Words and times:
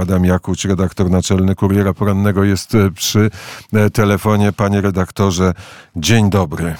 Adam 0.00 0.24
Jakuć, 0.24 0.64
redaktor 0.64 1.10
naczelny 1.10 1.54
Kuriera 1.54 1.94
Porannego 1.94 2.44
jest 2.44 2.74
e, 2.74 2.90
przy 2.90 3.30
e, 3.72 3.90
telefonie. 3.90 4.52
Panie 4.52 4.80
redaktorze, 4.80 5.54
dzień 5.96 6.30
dobry. 6.30 6.74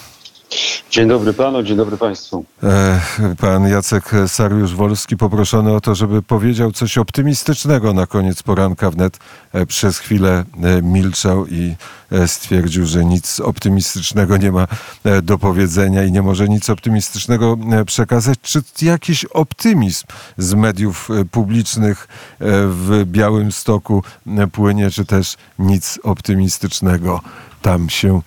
Dzień 0.90 1.08
dobry 1.08 1.32
panu, 1.32 1.62
dzień 1.62 1.76
dobry 1.76 1.96
państwu. 1.96 2.44
E, 2.62 3.00
pan 3.40 3.68
Jacek 3.68 4.12
Sariusz-Wolski 4.26 5.16
poproszony 5.16 5.72
o 5.72 5.80
to, 5.80 5.94
żeby 5.94 6.22
powiedział 6.22 6.72
coś 6.72 6.98
optymistycznego 6.98 7.92
na 7.92 8.06
koniec 8.06 8.42
poranka 8.42 8.90
wnet. 8.90 9.18
Przez 9.68 9.98
chwilę 9.98 10.44
milczał 10.82 11.46
i 11.46 11.74
stwierdził, 12.26 12.86
że 12.86 13.04
nic 13.04 13.40
optymistycznego 13.40 14.36
nie 14.36 14.52
ma 14.52 14.66
do 15.22 15.38
powiedzenia 15.38 16.04
i 16.04 16.12
nie 16.12 16.22
może 16.22 16.48
nic 16.48 16.70
optymistycznego 16.70 17.56
przekazać. 17.86 18.38
Czy 18.42 18.62
jakiś 18.82 19.24
optymizm 19.24 20.06
z 20.38 20.54
mediów 20.54 21.08
publicznych 21.30 22.08
w 22.66 23.02
Białym 23.06 23.52
Stoku 23.52 24.02
płynie, 24.52 24.90
czy 24.90 25.04
też 25.04 25.36
nic 25.58 25.98
optymistycznego 26.02 27.20
tam 27.62 27.90
się 27.90 28.20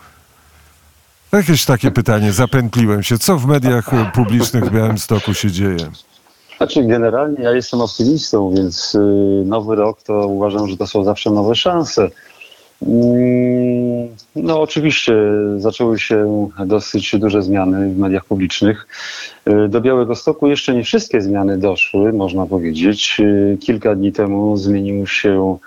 Jakieś 1.34 1.66
takie 1.66 1.92
pytanie, 1.92 2.32
zapętliłem 2.32 3.04
się. 3.04 3.18
Co 3.18 3.38
w 3.38 3.46
mediach 3.46 3.90
publicznych 4.14 4.66
w 4.66 4.72
Białymstoku 4.72 5.34
się 5.34 5.52
dzieje? 5.52 5.78
Znaczy, 6.58 6.84
generalnie 6.84 7.44
ja 7.44 7.52
jestem 7.52 7.82
optymistą, 7.82 8.54
więc 8.56 8.96
y, 8.96 9.00
nowy 9.46 9.76
rok 9.76 10.04
to 10.04 10.28
uważam, 10.28 10.68
że 10.68 10.78
to 10.78 10.88
są 10.88 11.04
zawsze 11.04 11.32
nowe 11.32 11.56
szanse. 11.56 12.10
Mm, 12.88 14.08
no, 14.36 14.62
oczywiście 14.62 15.14
zaczęły 15.58 16.00
się 16.00 16.50
dosyć 16.66 17.16
duże 17.20 17.42
zmiany 17.42 17.90
w 17.90 17.98
mediach 17.98 18.26
publicznych. 18.26 18.88
Y, 19.48 19.70
do 19.70 19.82
Białego 19.82 20.16
Stoku 20.16 20.48
jeszcze 20.48 20.74
nie 20.74 20.84
wszystkie 20.84 21.22
zmiany 21.22 21.58
doszły, 21.58 22.14
można 22.14 22.46
powiedzieć. 22.46 23.18
Y, 23.20 23.58
kilka 23.62 23.96
dni 23.96 24.12
temu 24.12 24.58
zmienił 24.58 25.08
się 25.08 25.58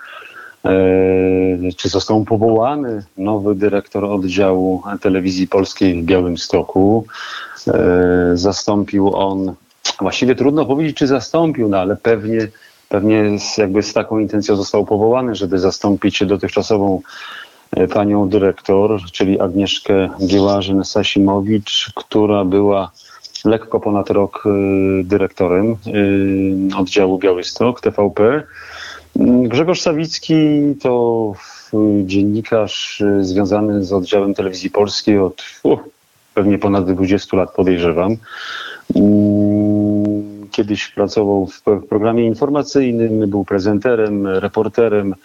czy 1.77 1.89
został 1.89 2.25
powołany 2.25 3.03
nowy 3.17 3.55
dyrektor 3.55 4.05
oddziału 4.05 4.83
telewizji 5.01 5.47
polskiej 5.47 6.01
w 6.01 6.05
Białymstoku. 6.05 7.05
E, 7.67 8.31
zastąpił 8.33 9.15
on, 9.15 9.53
właściwie 9.99 10.35
trudno 10.35 10.65
powiedzieć, 10.65 10.97
czy 10.97 11.07
zastąpił, 11.07 11.69
no 11.69 11.77
ale 11.77 11.95
pewnie, 11.95 12.47
pewnie 12.89 13.39
z, 13.39 13.57
jakby 13.57 13.83
z 13.83 13.93
taką 13.93 14.19
intencją 14.19 14.55
został 14.55 14.85
powołany, 14.85 15.35
żeby 15.35 15.59
zastąpić 15.59 16.25
dotychczasową 16.25 17.01
e, 17.71 17.87
panią 17.87 18.29
dyrektor, 18.29 19.01
czyli 19.11 19.39
Agnieszkę 19.39 20.09
Giełażyn-Sasimowicz, 20.19 21.91
która 21.95 22.45
była 22.45 22.91
lekko 23.45 23.79
ponad 23.79 24.09
rok 24.09 24.43
dyrektorem 25.03 25.75
oddziału 26.77 27.19
Białystok 27.19 27.81
TVP. 27.81 28.43
Grzegorz 29.19 29.81
Sawicki 29.81 30.35
to 30.81 31.33
dziennikarz 32.03 33.01
y, 33.01 33.23
związany 33.23 33.83
z 33.83 33.93
oddziałem 33.93 34.33
telewizji 34.33 34.69
polskiej 34.69 35.19
od 35.19 35.43
uh, 35.63 35.79
pewnie 36.33 36.57
ponad 36.57 36.93
20 36.93 37.37
lat 37.37 37.53
podejrzewam. 37.53 38.15
Mm, 38.95 40.47
kiedyś 40.51 40.87
pracował 40.87 41.47
w 41.47 41.61
programie 41.89 42.25
informacyjnym, 42.25 43.29
był 43.29 43.45
prezenterem, 43.45 44.27
reporterem, 44.27 45.15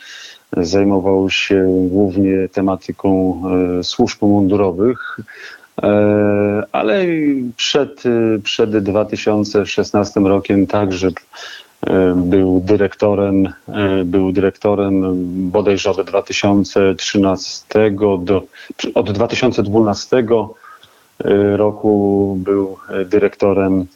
zajmował 0.57 1.31
się 1.31 1.89
głównie 1.91 2.49
tematyką 2.49 3.43
e, 3.79 3.85
służb 3.85 4.23
mundurowych, 4.23 5.21
e, 5.83 6.63
ale 6.73 7.05
przed, 7.57 8.03
przed 8.43 8.79
2016 8.79 10.21
rokiem 10.21 10.67
także 10.67 11.09
był 12.17 12.61
dyrektorem, 12.61 13.47
e, 13.69 14.05
był 14.05 14.33
dyrektorem 14.33 15.03
bodajże 15.51 15.91
od 15.91 16.03
2013 16.03 17.91
do, 18.19 18.43
od 18.95 19.13
2012 19.13 20.17
e, 20.17 21.57
roku 21.57 22.37
był 22.41 22.77
dyrektorem 23.07 23.87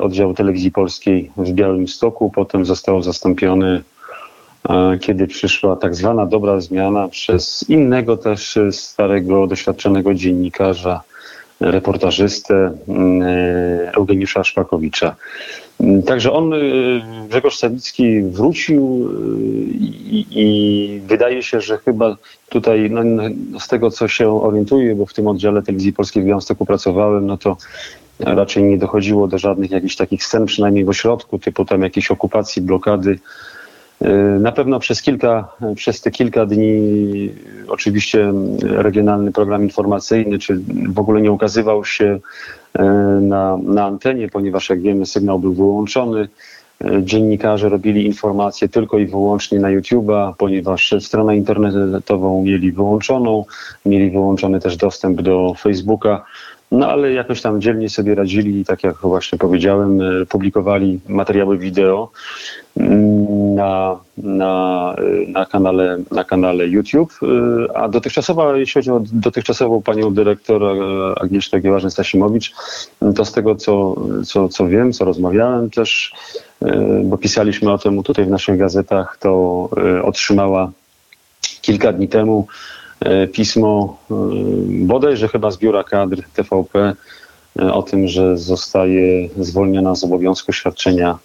oddziału 0.00 0.34
telewizji 0.34 0.70
polskiej 0.70 1.30
w 1.36 1.52
Białymstoku. 1.52 2.30
Potem 2.30 2.64
został 2.64 3.02
zastąpiony, 3.02 3.82
kiedy 5.00 5.26
przyszła 5.26 5.76
tak 5.76 5.94
zwana 5.94 6.26
dobra 6.26 6.60
zmiana 6.60 7.08
przez 7.08 7.64
innego 7.68 8.16
też 8.16 8.58
starego, 8.70 9.46
doświadczonego 9.46 10.14
dziennikarza, 10.14 11.00
reportażystę 11.60 12.72
Eugeniusza 13.94 14.44
Szpakowicza. 14.44 15.16
Także 16.06 16.32
on, 16.32 16.52
y, 16.52 17.02
Grzegorz 17.28 17.56
Sawicki 17.56 18.22
wrócił 18.22 19.08
y, 19.10 19.74
i, 20.10 20.26
i, 20.30 21.00
wydaje 21.00 21.42
się, 21.42 21.60
że 21.60 21.78
chyba 21.78 22.16
tutaj, 22.48 22.90
no, 22.90 23.02
z 23.58 23.68
tego 23.68 23.90
co 23.90 24.08
się 24.08 24.42
orientuję, 24.42 24.94
bo 24.94 25.06
w 25.06 25.14
tym 25.14 25.26
oddziale 25.26 25.62
telewizji 25.62 25.92
polskiej 25.92 26.22
w 26.22 26.26
Białymstoku 26.26 26.66
pracowałem, 26.66 27.26
no 27.26 27.36
to 27.36 27.56
raczej 28.20 28.62
nie 28.62 28.78
dochodziło 28.78 29.28
do 29.28 29.38
żadnych 29.38 29.70
jakichś 29.70 29.96
takich 29.96 30.24
scen, 30.24 30.46
przynajmniej 30.46 30.84
w 30.84 30.88
ośrodku, 30.88 31.38
typu 31.38 31.64
tam 31.64 31.82
jakiejś 31.82 32.10
okupacji, 32.10 32.62
blokady 32.62 33.18
na 34.40 34.52
pewno 34.52 34.78
przez 34.78 35.02
kilka, 35.02 35.48
przez 35.74 36.00
te 36.00 36.10
kilka 36.10 36.46
dni 36.46 37.30
oczywiście 37.68 38.32
regionalny 38.62 39.32
program 39.32 39.62
informacyjny, 39.62 40.38
czy 40.38 40.60
w 40.88 40.98
ogóle 40.98 41.20
nie 41.20 41.32
ukazywał 41.32 41.84
się 41.84 42.04
y, 42.78 42.82
na, 43.20 43.58
na 43.62 43.84
antenie, 43.84 44.28
ponieważ 44.28 44.70
jak 44.70 44.80
wiemy 44.80 45.06
sygnał 45.06 45.38
był 45.38 45.54
wyłączony. 45.54 46.28
Y, 46.84 47.02
dziennikarze 47.02 47.68
robili 47.68 48.06
informacje 48.06 48.68
tylko 48.68 48.98
i 48.98 49.06
wyłącznie 49.06 49.60
na 49.60 49.68
YouTube'a, 49.68 50.34
ponieważ 50.38 50.94
stronę 51.00 51.36
internetową 51.36 52.44
mieli 52.44 52.72
wyłączoną, 52.72 53.44
mieli 53.86 54.10
wyłączony 54.10 54.60
też 54.60 54.76
dostęp 54.76 55.22
do 55.22 55.54
Facebooka. 55.58 56.24
No 56.72 56.86
ale 56.86 57.12
jakoś 57.12 57.42
tam 57.42 57.60
dzielnie 57.60 57.90
sobie 57.90 58.14
radzili 58.14 58.64
tak 58.64 58.84
jak 58.84 58.96
właśnie 58.96 59.38
powiedziałem, 59.38 60.00
publikowali 60.28 61.00
materiały 61.08 61.58
wideo 61.58 62.10
na, 63.56 63.98
na, 64.18 64.94
na, 65.28 65.46
kanale, 65.46 65.98
na 66.10 66.24
kanale 66.24 66.66
YouTube. 66.66 67.12
A 67.74 67.88
dotychczasowa, 67.88 68.56
jeśli 68.56 68.74
chodzi 68.74 68.90
o 68.90 69.00
dotychczasową 69.12 69.82
panią 69.82 70.14
dyrektor 70.14 70.62
Agnieszkę 71.20 71.60
Giełażę-Stasimowicz, 71.60 72.52
to 73.16 73.24
z 73.24 73.32
tego, 73.32 73.54
co, 73.54 73.94
co, 74.24 74.48
co 74.48 74.66
wiem, 74.66 74.92
co 74.92 75.04
rozmawiałem 75.04 75.70
też, 75.70 76.12
bo 77.04 77.18
pisaliśmy 77.18 77.72
o 77.72 77.78
tym 77.78 78.02
tutaj 78.02 78.24
w 78.24 78.30
naszych 78.30 78.58
gazetach, 78.58 79.18
to 79.20 79.30
otrzymała 80.02 80.70
kilka 81.62 81.92
dni 81.92 82.08
temu 82.08 82.46
pismo 83.32 83.98
bodajże 84.68 85.28
chyba 85.28 85.50
z 85.50 85.58
biura 85.58 85.84
kadr 85.84 86.22
TVP 86.34 86.94
o 87.72 87.82
tym, 87.82 88.08
że 88.08 88.38
zostaje 88.38 89.28
zwolniona 89.38 89.94
z 89.94 90.04
obowiązku 90.04 90.52
świadczenia 90.52 91.18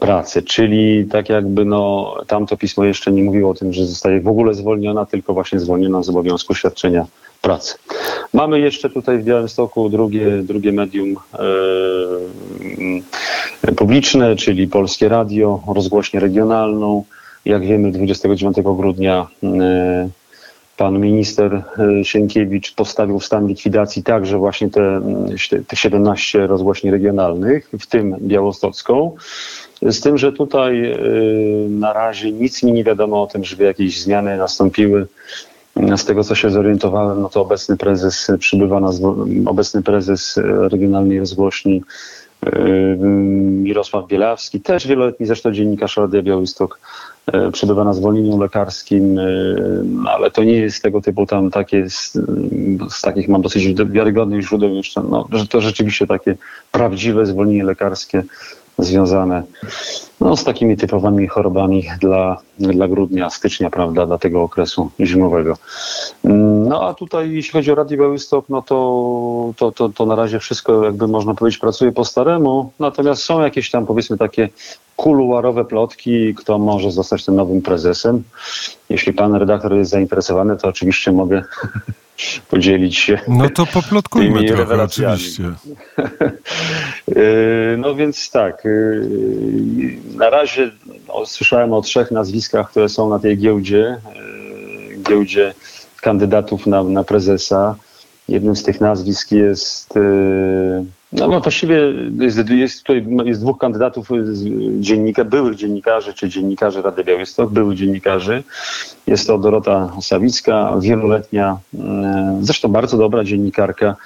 pracy, 0.00 0.42
czyli 0.42 1.06
tak 1.06 1.28
jakby 1.28 1.64
no, 1.64 2.14
tamto 2.26 2.56
pismo 2.56 2.84
jeszcze 2.84 3.12
nie 3.12 3.22
mówiło 3.22 3.50
o 3.50 3.54
tym, 3.54 3.72
że 3.72 3.86
zostaje 3.86 4.20
w 4.20 4.28
ogóle 4.28 4.54
zwolniona, 4.54 5.06
tylko 5.06 5.34
właśnie 5.34 5.60
zwolniona 5.60 6.02
z 6.02 6.08
obowiązku 6.08 6.54
świadczenia 6.54 7.06
pracy. 7.42 7.74
Mamy 8.32 8.60
jeszcze 8.60 8.90
tutaj 8.90 9.18
w 9.18 9.24
Białymstoku 9.24 9.88
drugie, 9.88 10.42
drugie 10.42 10.72
medium 10.72 11.16
e, 13.64 13.72
publiczne, 13.76 14.36
czyli 14.36 14.68
Polskie 14.68 15.08
Radio, 15.08 15.60
rozgłośnię 15.74 16.20
regionalną. 16.20 17.04
Jak 17.44 17.66
wiemy, 17.66 17.92
29 17.92 18.56
grudnia 18.64 19.26
e, 19.42 20.08
pan 20.78 21.00
minister 21.00 21.54
e, 21.54 22.04
Sienkiewicz 22.04 22.74
postawił 22.74 23.18
w 23.18 23.24
stan 23.24 23.46
likwidacji 23.46 24.02
także 24.02 24.38
właśnie 24.38 24.70
te, 24.70 25.00
te 25.66 25.76
17 25.76 26.46
rozgłośni 26.46 26.90
regionalnych, 26.90 27.70
w 27.80 27.86
tym 27.86 28.16
białostocką. 28.20 29.16
Z 29.82 30.00
tym, 30.00 30.18
że 30.18 30.32
tutaj 30.32 30.92
y, 30.92 31.66
na 31.70 31.92
razie 31.92 32.32
nic 32.32 32.62
mi 32.62 32.72
nie 32.72 32.84
wiadomo 32.84 33.22
o 33.22 33.26
tym, 33.26 33.44
żeby 33.44 33.64
jakieś 33.64 34.02
zmiany 34.02 34.36
nastąpiły. 34.36 35.06
Z 35.96 36.04
tego, 36.04 36.24
co 36.24 36.34
się 36.34 36.50
zorientowałem, 36.50 37.22
no 37.22 37.28
to 37.28 37.40
obecny 37.40 37.76
prezes 37.76 38.30
przybywa 38.38 38.80
na 38.80 38.90
obecny 39.46 39.82
prezes 39.82 40.40
regionalnej 40.44 41.18
rozgłośni 41.18 41.82
Mirosław 43.62 44.06
Bielawski, 44.06 44.60
też 44.60 44.86
wieloletni 44.86 45.26
zresztą 45.26 45.52
dziennikarz 45.52 45.96
Radia 45.96 46.22
Białystok, 46.22 46.80
przebywa 47.52 47.84
na 47.84 47.92
zwolnieniu 47.92 48.38
lekarskim, 48.38 49.18
ale 50.06 50.30
to 50.30 50.44
nie 50.44 50.56
jest 50.56 50.82
tego 50.82 51.00
typu 51.00 51.26
tam 51.26 51.50
takie, 51.50 51.90
z, 51.90 52.18
z 52.90 53.02
takich 53.02 53.28
mam 53.28 53.42
dosyć 53.42 53.74
wiarygodnych 53.74 54.42
źródeł 54.42 54.74
jeszcze, 54.74 55.02
no, 55.02 55.28
że 55.32 55.46
to 55.46 55.60
rzeczywiście 55.60 56.06
takie 56.06 56.36
prawdziwe 56.72 57.26
zwolnienie 57.26 57.64
lekarskie 57.64 58.22
związane 58.78 59.42
no, 60.20 60.36
z 60.36 60.44
takimi 60.44 60.76
typowymi 60.76 61.28
chorobami 61.28 61.84
dla, 62.00 62.36
dla 62.58 62.88
grudnia, 62.88 63.30
stycznia, 63.30 63.70
prawda, 63.70 64.06
dla 64.06 64.18
tego 64.18 64.42
okresu 64.42 64.90
zimowego. 65.00 65.56
No 66.68 66.88
a 66.88 66.94
tutaj 66.94 67.30
jeśli 67.30 67.52
chodzi 67.52 67.72
o 67.72 67.74
Radio 67.74 67.98
Białystok, 67.98 68.44
no 68.48 68.62
to, 68.62 69.54
to, 69.56 69.72
to, 69.72 69.88
to 69.88 70.06
na 70.06 70.14
razie 70.14 70.38
wszystko 70.38 70.84
jakby 70.84 71.08
można 71.08 71.34
powiedzieć 71.34 71.60
pracuje 71.60 71.92
po 71.92 72.04
staremu, 72.04 72.72
natomiast 72.80 73.22
są 73.22 73.40
jakieś 73.40 73.70
tam 73.70 73.86
powiedzmy 73.86 74.18
takie 74.18 74.48
kuluarowe 74.96 75.64
plotki, 75.64 76.34
kto 76.34 76.58
może 76.58 76.90
zostać 76.90 77.24
tym 77.24 77.36
nowym 77.36 77.62
prezesem. 77.62 78.22
Jeśli 78.88 79.12
pan 79.12 79.34
redaktor 79.34 79.74
jest 79.74 79.90
zainteresowany, 79.90 80.56
to 80.56 80.68
oczywiście 80.68 81.12
mogę 81.12 81.42
podzielić 82.50 82.98
się. 82.98 83.18
No 83.28 83.50
to 83.50 83.66
poplotkujmy 83.66 84.38
tymi 84.38 84.48
trochę, 84.48 84.82
oczywiście. 84.82 85.42
Yy, 87.08 87.76
No 87.78 87.94
więc 87.94 88.30
tak, 88.30 88.64
yy, 88.64 89.08
na 90.16 90.30
razie 90.30 90.70
no, 91.08 91.26
słyszałem 91.26 91.72
o 91.72 91.82
trzech 91.82 92.10
nazwiskach, 92.10 92.70
które 92.70 92.88
są 92.88 93.08
na 93.08 93.18
tej 93.18 93.38
giełdzie, 93.38 93.96
yy, 94.88 95.02
giełdzie 95.02 95.54
kandydatów 96.00 96.66
na, 96.66 96.84
na 96.84 97.04
prezesa. 97.04 97.76
Jednym 98.28 98.56
z 98.56 98.62
tych 98.62 98.80
nazwisk 98.80 99.32
jest, 99.32 99.94
no, 101.12 101.28
no 101.28 101.40
właściwie 101.40 101.80
jest, 102.20 102.48
jest 102.48 102.78
tutaj 102.82 103.06
jest 103.24 103.40
dwóch 103.40 103.58
kandydatów 103.58 104.08
dziennika, 104.80 105.24
byłych 105.24 105.54
dziennikarzy, 105.54 106.14
czy 106.14 106.28
dziennikarzy 106.28 106.82
Rady 106.82 107.04
Białystok, 107.04 107.50
byłych 107.50 107.78
dziennikarzy. 107.78 108.42
Jest 109.06 109.26
to 109.26 109.38
Dorota 109.38 109.92
Sawicka, 110.00 110.74
wieloletnia, 110.80 111.58
zresztą 112.40 112.68
bardzo 112.68 112.98
dobra 112.98 113.24
dziennikarka, 113.24 113.96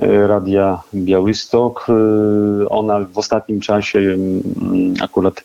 Radia 0.00 0.82
Białystok. 0.94 1.86
E, 1.88 2.68
Ona 2.68 3.00
w 3.12 3.18
ostatnim 3.18 3.60
czasie 3.60 3.98
mm, 3.98 4.94
akurat 5.00 5.44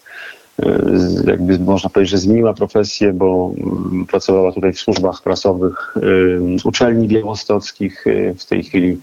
e, 0.63 0.79
jakby 1.27 1.59
można 1.59 1.89
powiedzieć, 1.89 2.11
że 2.11 2.17
zmieniła 2.17 2.53
profesję, 2.53 3.13
bo 3.13 3.51
mm, 3.57 4.05
pracowała 4.05 4.51
tutaj 4.51 4.73
w 4.73 4.79
służbach 4.79 5.21
prasowych 5.23 5.95
e, 5.97 6.67
uczelni 6.67 7.07
białostockich. 7.07 8.07
E, 8.07 8.33
W 8.35 8.45
tej 8.45 8.63
chwili 8.63 8.97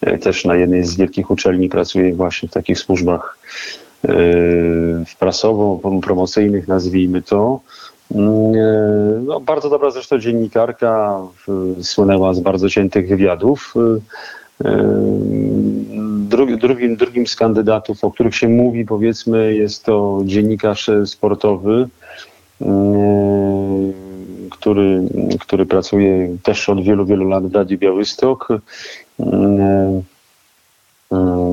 e, 0.00 0.18
też 0.18 0.44
na 0.44 0.54
jednej 0.54 0.84
z 0.84 0.96
wielkich 0.96 1.30
uczelni 1.30 1.68
pracuje 1.68 2.14
właśnie 2.14 2.48
w 2.48 2.52
takich 2.52 2.78
służbach 2.78 3.38
e, 4.04 4.14
prasowo-promocyjnych, 5.20 6.68
nazwijmy 6.68 7.22
to. 7.22 7.60
Mm, 8.14 8.54
e, 8.54 8.96
No, 9.26 9.40
bardzo 9.40 9.70
dobra 9.70 9.90
zresztą 9.90 10.18
dziennikarka, 10.18 11.20
słynęła 11.82 12.34
z 12.34 12.40
bardzo 12.40 12.68
ciętych 12.68 13.08
wywiadów. 13.08 13.74
Drugi, 16.28 16.58
drugim, 16.58 16.96
drugim 16.96 17.26
z 17.26 17.36
kandydatów, 17.36 18.04
o 18.04 18.10
których 18.10 18.36
się 18.36 18.48
mówi, 18.48 18.84
powiedzmy, 18.84 19.54
jest 19.54 19.84
to 19.84 20.22
dziennikarz 20.24 20.90
sportowy, 21.06 21.88
który, 24.50 25.02
który 25.40 25.66
pracuje 25.66 26.36
też 26.42 26.68
od 26.68 26.84
wielu, 26.84 27.06
wielu 27.06 27.28
lat 27.28 27.46
w 27.46 27.54
Radiu 27.54 27.78
Białystok. 27.78 28.48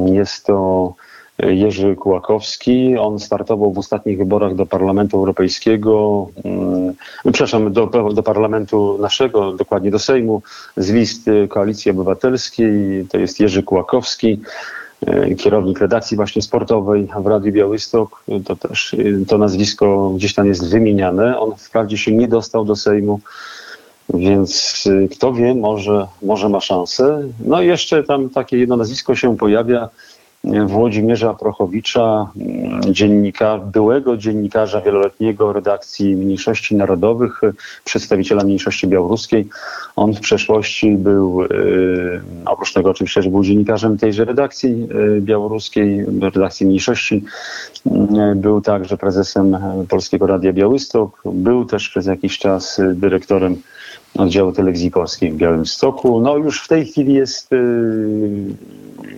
Jest 0.06 0.46
to 0.46 0.94
Jerzy 1.40 1.96
Kułakowski. 1.96 2.98
On 2.98 3.20
startował 3.20 3.74
w 3.74 3.78
ostatnich 3.78 4.18
wyborach 4.18 4.56
do 4.56 4.66
Parlamentu 4.66 5.18
Europejskiego, 5.18 6.28
mm, 6.46 6.94
przepraszam, 7.24 7.74
do, 7.74 7.88
do 8.14 8.24
Parlamentu 8.24 8.98
naszego, 9.02 9.52
dokładnie 9.52 9.92
do 9.92 10.00
Sejmu, 10.00 10.42
z 10.78 10.92
listy 10.92 11.48
Koalicji 11.48 11.92
Obywatelskiej. 11.92 12.70
To 13.12 13.18
jest 13.18 13.40
Jerzy 13.40 13.64
Kułakowski, 13.64 14.42
e, 15.06 15.36
kierownik 15.36 15.80
redakcji 15.80 16.18
właśnie 16.18 16.42
sportowej 16.42 17.08
w 17.24 17.28
Radiu 17.28 17.52
Białystok. 17.52 18.24
To 18.46 18.56
też 18.56 18.94
e, 18.94 19.26
to 19.26 19.38
nazwisko 19.38 20.10
gdzieś 20.16 20.34
tam 20.34 20.48
jest 20.48 20.70
wymieniane. 20.70 21.40
On 21.40 21.56
wprawdzie 21.58 21.98
się 21.98 22.12
nie 22.12 22.28
dostał 22.28 22.66
do 22.66 22.76
Sejmu, 22.76 23.20
więc 24.14 24.84
y, 24.86 25.10
kto 25.12 25.34
wie, 25.34 25.56
może, 25.56 26.08
może 26.22 26.50
ma 26.50 26.60
szansę. 26.60 27.30
No 27.40 27.62
i 27.62 27.68
jeszcze 27.68 28.04
tam 28.04 28.30
takie 28.30 28.58
jedno 28.58 28.78
nazwisko 28.78 29.16
się 29.16 29.38
pojawia. 29.38 29.90
Włodzimierza 30.44 31.34
Prochowicza, 31.34 32.28
y, 32.88 32.92
dziennika, 32.92 33.58
byłego 33.58 34.18
dziennikarza 34.18 34.82
wieloletniego 34.82 35.54
redakcji 35.54 36.16
Mniejszości 36.16 36.76
Narodowych, 36.76 37.42
przedstawiciela 37.84 38.44
mniejszości 38.44 38.88
białoruskiej. 38.88 39.48
On 39.96 40.14
w 40.14 40.20
przeszłości 40.20 40.92
był, 40.92 41.44
y, 41.44 42.22
oprócz 42.46 42.74
tego 42.74 42.90
oczywiście, 42.90 43.22
że 43.22 43.30
był 43.30 43.44
dziennikarzem 43.44 43.98
tejże 43.98 44.26
redakcji 44.26 44.88
y, 45.18 45.22
białoruskiej, 45.22 46.06
redakcji 46.22 46.66
mniejszości, 46.66 47.24
y, 47.86 48.36
był 48.36 48.62
także 48.62 48.98
prezesem 48.98 49.58
Polskiego 49.90 50.28
Radia 50.28 50.54
Białystok, 50.54 51.22
był 51.26 51.66
też 51.66 51.90
przez 51.90 52.06
jakiś 52.06 52.38
czas 52.38 52.82
dyrektorem 52.94 53.56
oddziału 54.18 54.52
telewizji 54.52 54.92
polskiej 54.92 55.32
w 55.32 55.36
Białymstoku. 55.36 56.22
No 56.22 56.38
już 56.38 56.64
w 56.64 56.68
tej 56.68 56.86
chwili 56.86 57.14
jest 57.14 57.50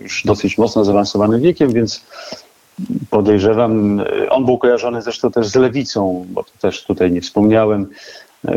już 0.06 0.22
dosyć 0.24 0.58
mocno 0.58 0.84
zaawansowanym 0.84 1.40
wiekiem, 1.40 1.72
więc 1.72 2.04
podejrzewam, 3.10 4.00
y, 4.00 4.30
on 4.30 4.44
był 4.44 4.58
kojarzony 4.58 5.02
zresztą 5.02 5.30
też 5.30 5.46
z 5.46 5.54
lewicą, 5.54 6.26
bo 6.28 6.44
też 6.60 6.84
tutaj 6.84 7.12
nie 7.12 7.20
wspomniałem, 7.20 7.86
y, 8.48 8.50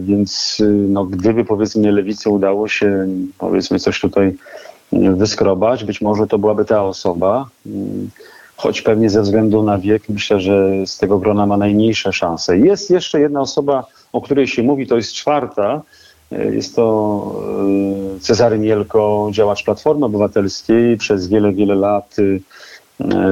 więc 0.00 0.60
y, 0.60 0.68
no, 0.68 1.04
gdyby 1.04 1.44
powiedzmy 1.44 1.92
lewicy 1.92 2.30
udało 2.30 2.68
się 2.68 3.08
powiedzmy 3.38 3.78
coś 3.78 4.00
tutaj 4.00 4.36
wyskrobać, 4.92 5.84
być 5.84 6.00
może 6.00 6.26
to 6.26 6.38
byłaby 6.38 6.64
ta 6.64 6.84
osoba, 6.84 7.48
choć 8.56 8.82
pewnie 8.82 9.10
ze 9.10 9.22
względu 9.22 9.62
na 9.62 9.78
wiek 9.78 10.08
myślę, 10.08 10.40
że 10.40 10.86
z 10.86 10.98
tego 10.98 11.18
grona 11.18 11.46
ma 11.46 11.56
najmniejsze 11.56 12.12
szanse. 12.12 12.58
Jest 12.58 12.90
jeszcze 12.90 13.20
jedna 13.20 13.40
osoba, 13.40 13.86
o 14.12 14.20
której 14.20 14.46
się 14.46 14.62
mówi, 14.62 14.86
to 14.86 14.96
jest 14.96 15.12
czwarta, 15.12 15.82
jest 16.30 16.76
to 16.76 17.42
y, 18.16 18.20
Cezary 18.20 18.58
Mielko, 18.58 19.28
działacz 19.32 19.64
Platformy 19.64 20.06
Obywatelskiej, 20.06 20.96
przez 20.96 21.28
wiele, 21.28 21.52
wiele 21.52 21.74
lat 21.74 22.18
y, 22.18 22.40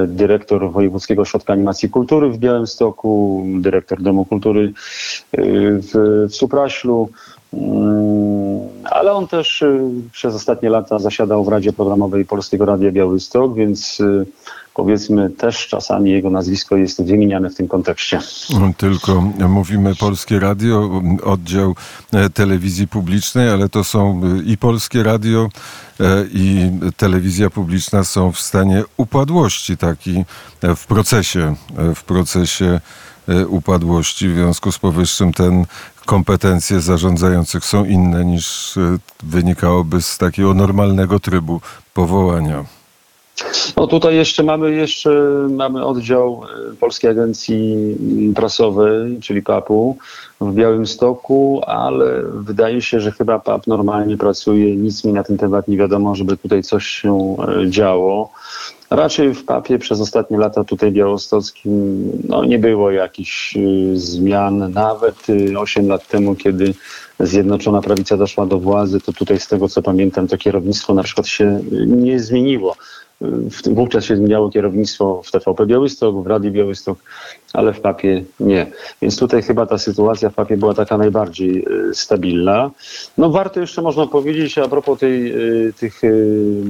dyrektor 0.07 0.71
Wojewódzkiego 0.71 1.21
Ośrodka 1.21 1.53
Animacji 1.53 1.89
Kultury 1.89 2.29
w 2.29 2.37
Białymstoku, 2.37 3.43
dyrektor 3.59 4.01
Domu 4.01 4.25
Kultury 4.25 4.61
y, 4.61 4.71
w, 5.81 6.27
w 6.29 6.35
Supraślu. 6.35 7.09
Mm, 7.55 8.59
Ale 8.83 9.13
on 9.13 9.27
też 9.27 9.61
y, 9.61 9.89
przez 10.11 10.35
ostatnie 10.35 10.69
lata 10.69 10.99
zasiadał 10.99 11.43
w 11.43 11.47
Radzie 11.47 11.73
Programowej 11.73 12.25
Polskiego 12.25 12.65
Radia 12.65 12.91
Białystok, 12.91 13.55
więc 13.55 13.99
y, 13.99 14.25
powiedzmy 14.75 15.29
też 15.29 15.67
czasami 15.67 16.11
jego 16.11 16.29
nazwisko 16.29 16.75
jest 16.75 17.03
wymieniane 17.03 17.49
w 17.49 17.55
tym 17.55 17.67
kontekście. 17.67 18.19
Tylko 18.77 19.21
mówimy 19.49 19.95
Polskie 19.95 20.39
Radio, 20.39 21.01
oddział 21.23 21.75
e, 22.13 22.29
telewizji 22.29 22.87
publicznej, 22.87 23.49
ale 23.49 23.69
to 23.69 23.83
są 23.83 24.21
e, 24.23 24.43
i 24.43 24.57
Polskie 24.57 25.03
Radio, 25.03 25.49
e, 25.99 26.25
i 26.33 26.71
telewizja 26.97 27.49
publiczna 27.49 28.03
są 28.03 28.31
w 28.31 28.39
stanie 28.39 28.83
upadłości, 28.97 29.77
taki 29.77 30.25
e, 30.61 30.75
w 30.75 30.87
procesie, 30.87 31.55
w 31.95 32.03
procesie 32.03 32.79
upadłości. 33.47 34.29
W 34.29 34.35
związku 34.35 34.71
z 34.71 34.79
powyższym 34.79 35.33
ten 35.33 35.65
kompetencje 36.05 36.79
zarządzających 36.79 37.65
są 37.65 37.85
inne 37.85 38.25
niż 38.25 38.77
e, 38.77 38.97
wynikałoby 39.23 40.01
z 40.01 40.17
takiego 40.17 40.53
normalnego 40.53 41.19
trybu 41.19 41.61
powołania. 41.93 42.65
No 43.77 43.87
tutaj 43.87 44.15
jeszcze 44.15 44.43
mamy 44.43 44.71
jeszcze 44.71 45.09
mamy 45.49 45.85
oddział 45.85 46.43
e, 46.71 46.75
Polskiej 46.75 47.11
Agencji 47.11 47.75
Prasowej, 48.35 49.19
czyli 49.21 49.41
PAP-u 49.41 49.97
w 50.41 50.53
Białymstoku, 50.53 51.61
ale 51.67 52.21
wydaje 52.33 52.81
się, 52.81 52.99
że 52.99 53.11
chyba 53.11 53.39
PAP 53.39 53.67
normalnie 53.67 54.17
pracuje, 54.17 54.75
nic 54.75 55.03
mi 55.03 55.13
na 55.13 55.23
ten 55.23 55.37
temat 55.37 55.67
nie 55.67 55.77
wiadomo, 55.77 56.15
żeby 56.15 56.37
tutaj 56.37 56.63
coś 56.63 56.87
się 56.87 57.35
e, 57.39 57.69
działo. 57.69 58.29
Raczej 58.95 59.33
w 59.33 59.45
PAP-ie 59.45 59.79
przez 59.79 60.01
ostatnie 60.01 60.37
lata 60.37 60.63
tutaj 60.63 60.91
białostockim 60.91 62.03
no, 62.29 62.45
nie 62.45 62.59
było 62.59 62.91
jakichś 62.91 63.57
y, 63.57 63.99
zmian. 63.99 64.71
Nawet 64.73 65.29
y, 65.29 65.59
8 65.59 65.87
lat 65.87 66.07
temu, 66.07 66.35
kiedy 66.35 66.73
Zjednoczona 67.19 67.81
Prawica 67.81 68.17
doszła 68.17 68.45
do 68.45 68.59
władzy, 68.59 69.01
to 69.01 69.13
tutaj 69.13 69.39
z 69.39 69.47
tego 69.47 69.69
co 69.69 69.81
pamiętam, 69.81 70.27
to 70.27 70.37
kierownictwo 70.37 70.93
na 70.93 71.03
przykład 71.03 71.27
się 71.27 71.59
y, 71.73 71.85
nie 71.87 72.19
zmieniło. 72.19 72.75
W 73.51 73.61
tym, 73.61 73.75
wówczas 73.75 74.05
się 74.05 74.15
zmieniało 74.15 74.49
kierownictwo 74.49 75.21
w 75.25 75.31
TVP 75.31 75.65
Białystok, 75.65 76.23
w 76.23 76.27
Radiu 76.27 76.51
Białystok, 76.51 76.97
ale 77.53 77.73
w 77.73 77.79
papie 77.81 78.23
nie. 78.39 78.67
Więc 79.01 79.19
tutaj 79.19 79.41
chyba 79.41 79.65
ta 79.65 79.77
sytuacja 79.77 80.29
w 80.29 80.33
papie 80.33 80.57
była 80.57 80.73
taka 80.73 80.97
najbardziej 80.97 81.65
y, 81.89 81.93
stabilna. 81.93 82.71
No 83.17 83.29
warto 83.29 83.59
jeszcze 83.59 83.81
można 83.81 84.07
powiedzieć 84.07 84.57
a 84.57 84.67
propos 84.67 84.99
tej, 84.99 85.33
y, 85.67 85.73
tych, 85.73 86.03
y, 86.03 86.63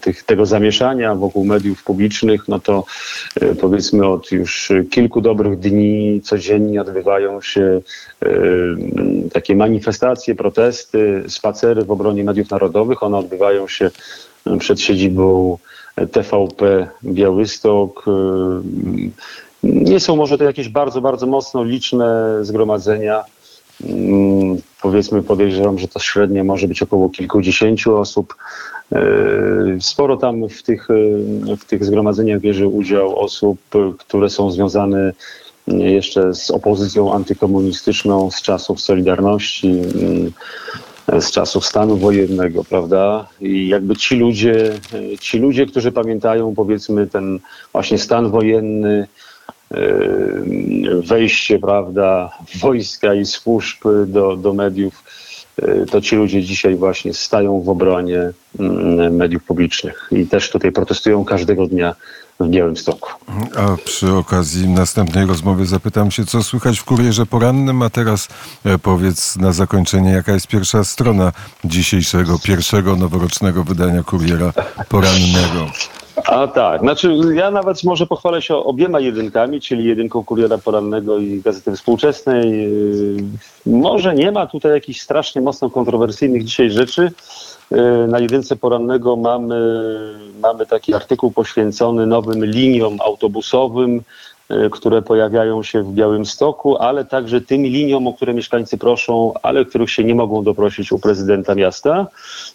tych, 0.00 0.24
tego 0.24 0.46
zamieszania 0.46 1.14
wokół 1.14 1.44
mediów 1.44 1.84
publicznych, 1.84 2.48
no 2.48 2.58
to 2.58 2.84
powiedzmy 3.60 4.06
od 4.06 4.32
już 4.32 4.72
kilku 4.90 5.20
dobrych 5.20 5.58
dni 5.58 6.20
codziennie 6.24 6.80
odbywają 6.80 7.40
się 7.40 7.80
takie 9.32 9.56
manifestacje, 9.56 10.34
protesty, 10.34 11.24
spacery 11.28 11.84
w 11.84 11.90
obronie 11.90 12.24
mediów 12.24 12.50
narodowych. 12.50 13.02
One 13.02 13.18
odbywają 13.18 13.68
się 13.68 13.90
przed 14.58 14.80
siedzibą 14.80 15.58
TVP 16.12 16.88
Białystok. 17.04 18.04
Nie 19.62 20.00
są 20.00 20.16
może 20.16 20.38
to 20.38 20.44
jakieś 20.44 20.68
bardzo, 20.68 21.00
bardzo 21.00 21.26
mocno 21.26 21.64
liczne 21.64 22.38
zgromadzenia. 22.42 23.24
Mm, 23.84 24.60
Powiedzmy, 24.82 25.22
podejrzewam, 25.22 25.78
że 25.78 25.88
to 25.88 25.98
średnio 25.98 26.44
może 26.44 26.68
być 26.68 26.82
około 26.82 27.08
kilkudziesięciu 27.08 27.96
osób. 27.96 28.36
E, 28.92 29.00
Sporo 29.80 30.16
tam 30.16 30.48
w 30.48 30.62
tych, 30.62 30.88
e, 31.50 31.56
w 31.56 31.64
tych 31.64 31.84
zgromadzeniach 31.84 32.40
bierze 32.40 32.68
udział 32.68 33.18
osób, 33.18 33.58
które 33.98 34.30
są 34.30 34.50
związane 34.50 35.12
jeszcze 35.66 36.34
z 36.34 36.50
opozycją 36.50 37.12
antykomunistyczną 37.12 38.30
z 38.30 38.42
czasów 38.42 38.80
Solidarności, 38.80 39.74
z 41.18 41.30
czasów 41.30 41.66
stanu 41.66 41.96
wojennego, 41.96 42.64
prawda? 42.64 43.26
I 43.40 43.68
jakby 43.68 43.96
ci 43.96 44.16
ludzie, 44.16 44.72
ci 45.20 45.38
ludzie, 45.38 45.66
którzy 45.66 45.92
pamiętają 45.92 46.54
powiedzmy 46.54 47.06
ten 47.06 47.38
właśnie 47.72 47.98
stan 47.98 48.30
wojenny, 48.30 49.06
e, 49.70 49.78
wejście, 51.04 51.58
prawda, 51.58 52.30
wojska 52.60 53.14
i 53.14 53.24
służb 53.24 53.78
do, 54.06 54.36
do 54.36 54.54
mediów, 54.54 55.04
e, 55.62 55.86
to 55.86 56.00
ci 56.00 56.16
ludzie 56.16 56.42
dzisiaj 56.42 56.76
właśnie 56.76 57.14
stają 57.14 57.60
w 57.60 57.68
obronie 57.68 58.30
mm, 58.58 59.16
mediów 59.16 59.44
publicznych 59.44 60.08
i 60.12 60.26
też 60.26 60.50
tutaj 60.50 60.72
protestują 60.72 61.24
każdego 61.24 61.66
dnia 61.66 61.94
w 62.40 62.48
Białymstoku. 62.48 63.10
A 63.56 63.76
przy 63.84 64.12
okazji 64.12 64.68
następnej 64.68 65.26
rozmowy 65.26 65.66
zapytam 65.66 66.10
się, 66.10 66.26
co 66.26 66.42
słychać 66.42 66.78
w 66.78 66.84
kurierze 66.84 67.26
porannym, 67.26 67.82
a 67.82 67.90
teraz 67.90 68.28
e, 68.64 68.78
powiedz 68.78 69.36
na 69.36 69.52
zakończenie, 69.52 70.10
jaka 70.10 70.32
jest 70.32 70.46
pierwsza 70.46 70.84
strona 70.84 71.32
dzisiejszego, 71.64 72.38
pierwszego 72.38 72.96
noworocznego 72.96 73.64
wydania 73.64 74.02
kuriera 74.02 74.52
porannego. 74.88 75.66
A 76.26 76.46
tak, 76.46 76.80
znaczy 76.80 77.16
ja 77.34 77.50
nawet 77.50 77.84
może 77.84 78.06
pochwalę 78.06 78.42
się 78.42 78.56
obiema 78.56 79.00
jedynkami, 79.00 79.60
czyli 79.60 79.84
jedynką 79.84 80.24
Kuriera 80.24 80.58
Porannego 80.58 81.18
i 81.18 81.40
Gazety 81.40 81.76
Współczesnej. 81.76 82.50
Yy, 83.66 83.72
Może 83.72 84.14
nie 84.14 84.32
ma 84.32 84.46
tutaj 84.46 84.72
jakichś 84.72 85.00
strasznie 85.00 85.42
mocno 85.42 85.70
kontrowersyjnych 85.70 86.44
dzisiaj 86.44 86.70
rzeczy. 86.70 87.12
Yy, 87.70 88.06
Na 88.08 88.18
jedynce 88.18 88.56
porannego 88.56 89.16
mamy, 89.16 89.58
mamy 90.42 90.66
taki 90.66 90.94
artykuł 90.94 91.30
poświęcony 91.30 92.06
nowym 92.06 92.44
liniom 92.44 92.98
autobusowym, 93.04 94.02
yy, 94.50 94.70
które 94.70 95.02
pojawiają 95.02 95.62
się 95.62 95.82
w 95.82 95.92
Białymstoku, 95.92 96.76
ale 96.76 97.04
także 97.04 97.40
tym 97.40 97.62
liniom, 97.62 98.06
o 98.06 98.12
które 98.12 98.34
mieszkańcy 98.34 98.78
proszą, 98.78 99.32
ale 99.42 99.64
których 99.64 99.90
się 99.90 100.04
nie 100.04 100.14
mogą 100.14 100.44
doprosić 100.44 100.92
u 100.92 100.98
prezydenta 100.98 101.54
miasta. 101.54 102.06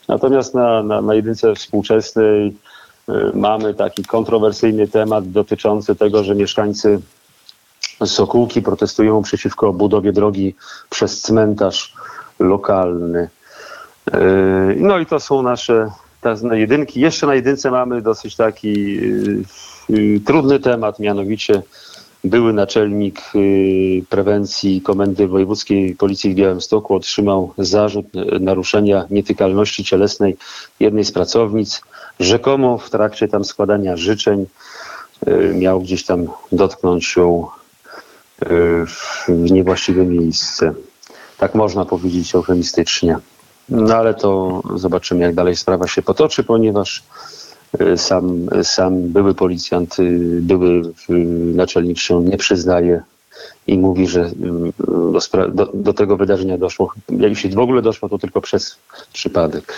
Natomiast 0.08 0.54
na, 0.56 0.84
na, 0.84 1.02
na 1.02 1.16
jedynce 1.16 1.56
współczesnej 1.56 2.56
mamy 3.34 3.74
taki 3.74 4.04
kontrowersyjny 4.04 4.88
temat 4.88 5.32
dotyczący 5.32 5.96
tego, 5.96 6.24
że 6.24 6.36
mieszkańcy 6.36 7.00
Sokółki 8.06 8.62
protestują 8.62 9.22
przeciwko 9.22 9.74
budowie 9.74 10.12
drogi 10.12 10.56
przez 10.90 11.22
cmentarz 11.22 11.94
lokalny. 12.40 13.30
Y, 14.08 14.12
No 14.78 15.00
i 15.00 15.06
to 15.06 15.20
są 15.20 15.42
nasze 15.42 15.92
na 16.44 16.56
jedynki. 16.56 17.00
Jeszcze 17.00 17.28
na 17.28 17.36
jedynce 17.36 17.72
mamy 17.72 18.02
dosyć 18.02 18.36
taki 18.36 19.00
y, 19.00 19.44
y, 19.90 20.22
trudny 20.26 20.60
temat, 20.60 21.00
mianowicie 21.00 21.62
były 22.26 22.54
naczelnik 22.54 23.22
y, 23.36 24.04
prewencji 24.10 24.82
Komendy 24.82 25.28
Wojewódzkiej 25.28 25.96
Policji 25.96 26.32
w 26.32 26.36
Białymstoku 26.36 26.96
otrzymał 26.96 27.54
zarzut 27.58 28.06
y, 28.16 28.40
naruszenia 28.40 29.06
nietykalności 29.10 29.84
cielesnej 29.84 30.38
jednej 30.80 31.06
z 31.06 31.12
pracownic. 31.12 31.82
Rzekomo 32.20 32.78
w 32.78 32.90
trakcie 32.90 33.28
tam 33.28 33.46
składania 33.46 33.98
życzeń 33.98 34.46
y, 35.28 35.54
miał 35.56 35.82
gdzieś 35.82 36.06
tam 36.06 36.28
dotknąć 36.52 37.16
ją 37.16 37.48
w 38.88 39.30
niewłaściwe 39.30 40.06
miejsce. 40.06 40.74
Tak 41.38 41.56
można 41.56 41.86
powiedzieć 41.86 42.36
eufemistycznie. 42.36 43.18
No 43.70 43.96
ale 43.96 44.14
to 44.14 44.62
zobaczymy, 44.76 45.24
jak 45.24 45.36
dalej 45.36 45.56
sprawa 45.56 45.88
się 45.88 46.02
potoczy, 46.02 46.44
ponieważ 46.44 47.04
sam, 47.96 48.50
sam 48.64 49.02
były 49.02 49.34
policjant, 49.34 49.98
były 50.40 50.82
naczelnik 51.56 52.00
się 52.00 52.24
nie 52.24 52.38
przyznaje 52.38 53.02
i 53.68 53.78
mówi, 53.78 54.08
że 54.08 54.22
y, 54.22 54.34
do, 54.80 55.48
do, 55.48 55.72
do 55.74 55.94
tego 55.94 56.18
wydarzenia 56.18 56.58
doszło, 56.58 56.94
jeśli 57.10 57.50
w 57.50 57.60
ogóle 57.60 57.82
doszło, 57.82 58.10
to 58.10 58.18
tylko 58.18 58.42
przez 58.42 58.78
przypadek. 59.14 59.74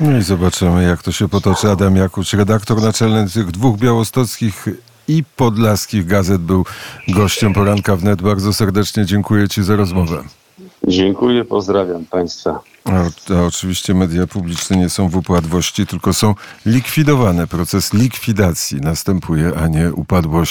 No 0.00 0.18
i 0.18 0.22
zobaczymy, 0.22 0.84
jak 0.84 1.02
to 1.02 1.12
się 1.12 1.28
potoczy. 1.28 1.70
Adam 1.70 1.96
Jakuć, 1.96 2.34
redaktor 2.34 2.82
naczelny 2.82 3.30
tych 3.30 3.50
dwóch 3.50 3.78
białostockich 3.78 4.66
i 5.08 5.24
podlaskich 5.36 6.06
gazet, 6.06 6.40
był 6.40 6.64
gościem 7.08 7.52
poranka 7.52 7.96
wnet. 7.96 8.22
Bardzo 8.22 8.52
serdecznie 8.52 9.04
dziękuję 9.04 9.48
Ci 9.48 9.62
za 9.62 9.76
rozmowę. 9.76 10.24
Dziękuję, 10.90 11.44
pozdrawiam 11.44 12.04
Państwa. 12.04 12.60
A 12.84 13.42
oczywiście 13.46 13.94
media 13.94 14.26
publiczne 14.26 14.76
nie 14.76 14.88
są 14.88 15.08
w 15.08 15.16
upadłości, 15.16 15.86
tylko 15.86 16.12
są 16.12 16.34
likwidowane. 16.66 17.46
Proces 17.46 17.92
likwidacji 17.92 18.80
następuje, 18.80 19.52
a 19.56 19.66
nie 19.66 19.92
upadłości. 19.92 20.50